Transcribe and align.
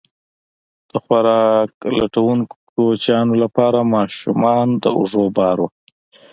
د 0.89 0.91
خوراک 1.03 1.71
لټونکو 1.99 2.55
کوچیانو 2.71 3.33
لپاره 3.43 3.89
ماشومان 3.95 4.67
د 4.83 4.85
اوږو 4.97 5.25
بار 5.37 5.57
وو. 5.61 5.69